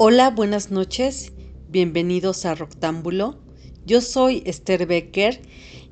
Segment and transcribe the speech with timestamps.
[0.00, 1.32] Hola, buenas noches,
[1.70, 3.36] bienvenidos a Roctámbulo.
[3.84, 5.40] Yo soy Esther Becker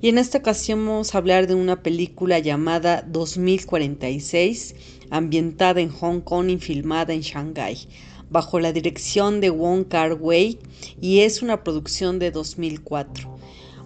[0.00, 4.76] y en esta ocasión vamos a hablar de una película llamada 2046,
[5.10, 7.88] ambientada en Hong Kong y filmada en Shanghái,
[8.30, 10.60] bajo la dirección de Wong Kar Wai
[11.00, 13.28] y es una producción de 2004.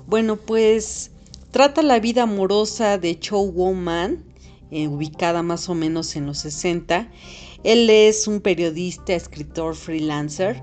[0.07, 1.12] Bueno, pues
[1.51, 4.25] trata la vida amorosa de Chow Won Man,
[4.71, 7.09] eh, ubicada más o menos en los 60
[7.64, 10.62] él es un periodista, escritor, freelancer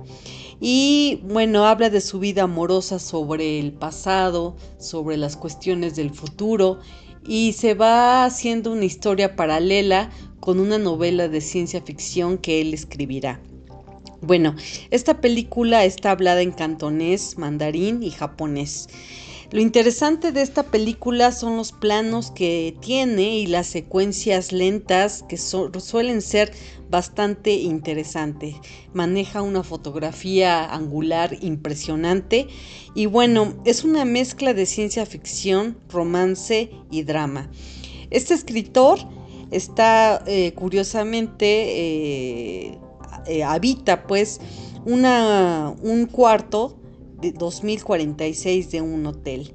[0.59, 6.79] y bueno, habla de su vida amorosa sobre el pasado, sobre las cuestiones del futuro
[7.27, 12.73] y se va haciendo una historia paralela con una novela de ciencia ficción que él
[12.73, 13.39] escribirá.
[14.21, 14.55] Bueno,
[14.89, 18.87] esta película está hablada en cantonés, mandarín y japonés.
[19.49, 25.37] Lo interesante de esta película son los planos que tiene y las secuencias lentas que
[25.37, 26.51] suelen ser
[26.89, 28.55] bastante interesantes.
[28.93, 32.47] Maneja una fotografía angular impresionante
[32.93, 37.49] y bueno, es una mezcla de ciencia ficción, romance y drama.
[38.09, 38.99] Este escritor
[39.51, 42.77] está eh, curiosamente eh,
[43.27, 44.41] eh, habita pues
[44.83, 46.77] una, un cuarto
[47.19, 49.53] de 2046 de un hotel.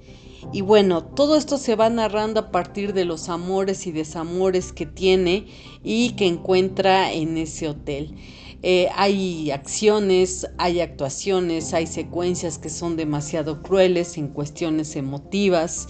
[0.53, 4.87] Y bueno, todo esto se va narrando a partir de los amores y desamores que
[4.87, 5.47] tiene
[5.85, 8.17] y que encuentra en ese hotel.
[8.65, 15.89] Eh, hay acciones, hay actuaciones, hay secuencias que son demasiado crueles en cuestiones emotivas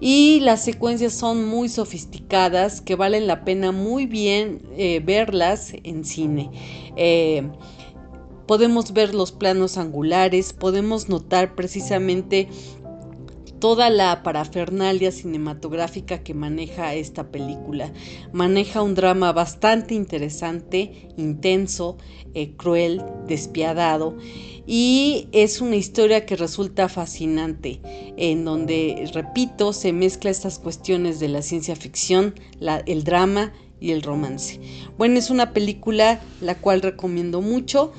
[0.00, 6.04] y las secuencias son muy sofisticadas que valen la pena muy bien eh, verlas en
[6.04, 6.50] cine.
[6.96, 7.50] Eh,
[8.48, 12.48] podemos ver los planos angulares, podemos notar precisamente
[13.60, 17.92] toda la parafernalia cinematográfica que maneja esta película.
[18.32, 21.98] Maneja un drama bastante interesante, intenso,
[22.34, 24.16] eh, cruel, despiadado
[24.66, 27.80] y es una historia que resulta fascinante,
[28.16, 32.34] en donde, repito, se mezcla estas cuestiones de la ciencia ficción,
[32.86, 34.58] el drama y el romance.
[34.96, 37.92] Bueno, es una película la cual recomiendo mucho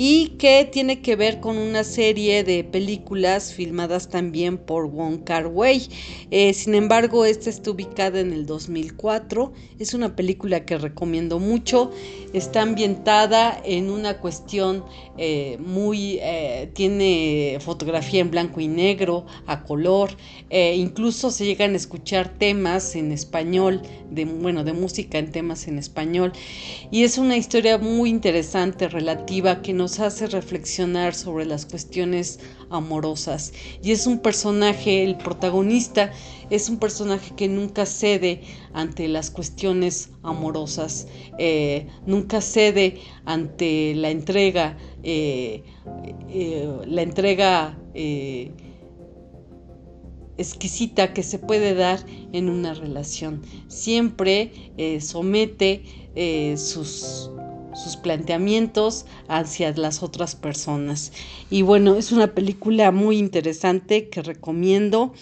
[0.00, 5.48] y que tiene que ver con una serie de películas filmadas también por Wong Kar
[5.48, 5.88] Wai.
[6.30, 9.52] Eh, sin embargo, esta está ubicada en el 2004.
[9.80, 11.90] Es una película que recomiendo mucho.
[12.32, 14.84] Está ambientada en una cuestión
[15.16, 16.20] eh, muy...
[16.22, 20.10] Eh, tiene fotografía en blanco y negro, a color.
[20.48, 23.82] incluso se llegan a escuchar temas en español,
[24.12, 26.32] de, bueno, de música en temas en español.
[26.92, 32.38] Y es una historia muy interesante relativa que nos hace reflexionar sobre las cuestiones
[32.70, 33.52] amorosas.
[33.82, 36.12] Y es un personaje, el protagonista,
[36.50, 41.06] es un personaje que nunca cede ante las cuestiones amorosas,
[41.38, 45.62] eh, nunca cede ante la entrega, eh,
[46.28, 47.78] eh, la entrega
[50.36, 51.98] exquisita que se puede dar
[52.32, 53.42] en una relación.
[53.66, 54.52] Siempre
[55.00, 55.82] somete
[56.56, 57.30] sus
[57.74, 61.12] sus planteamientos hacia las otras personas.
[61.50, 65.12] Y bueno, es una película muy interesante que recomiendo.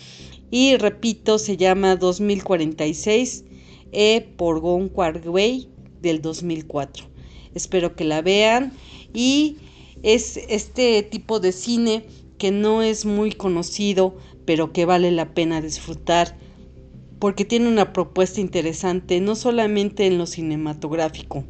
[0.50, 3.44] Y repito, se llama 2046
[3.92, 5.68] e por Gon Wei
[6.00, 7.06] del 2004.
[7.54, 8.72] Espero que la vean.
[9.12, 9.56] Y
[10.02, 12.04] es este tipo de cine
[12.38, 14.14] que no es muy conocido,
[14.44, 16.36] pero que vale la pena disfrutar
[17.18, 21.44] porque tiene una propuesta interesante, no solamente en lo cinematográfico,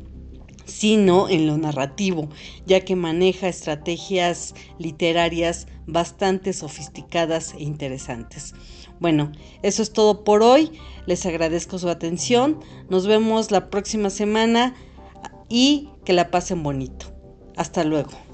[0.66, 2.28] sino en lo narrativo,
[2.66, 8.54] ya que maneja estrategias literarias bastante sofisticadas e interesantes.
[8.98, 9.32] Bueno,
[9.62, 10.72] eso es todo por hoy.
[11.06, 12.60] Les agradezco su atención.
[12.90, 14.74] Nos vemos la próxima semana
[15.48, 17.06] y que la pasen bonito.
[17.56, 18.25] Hasta luego.